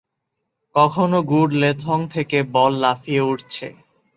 কখনো 0.75 1.17
good 1.23 1.49
length 1.53 1.83
থেকে 2.13 2.37
ball 2.53 2.71
লাফিয়ে 2.83 3.21
উঠছে। 3.23 3.65